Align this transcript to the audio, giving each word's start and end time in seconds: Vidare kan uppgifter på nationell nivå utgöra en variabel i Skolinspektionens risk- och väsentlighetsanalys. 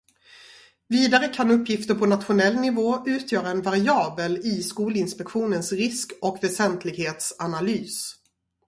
Vidare 0.87 1.27
kan 1.27 1.51
uppgifter 1.51 1.95
på 1.95 2.05
nationell 2.05 2.55
nivå 2.55 3.03
utgöra 3.07 3.49
en 3.51 3.61
variabel 3.61 4.37
i 4.43 4.63
Skolinspektionens 4.63 5.71
risk- 5.71 6.11
och 6.21 6.37
väsentlighetsanalys. 6.41 8.15